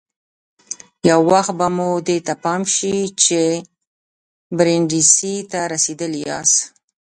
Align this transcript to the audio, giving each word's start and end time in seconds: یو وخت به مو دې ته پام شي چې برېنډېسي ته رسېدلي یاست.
یو 1.09 1.19
وخت 1.31 1.53
به 1.59 1.67
مو 1.75 1.89
دې 2.07 2.17
ته 2.27 2.33
پام 2.43 2.61
شي 2.75 2.97
چې 3.23 3.41
برېنډېسي 4.57 5.35
ته 5.51 5.59
رسېدلي 5.73 6.21
یاست. 6.29 6.59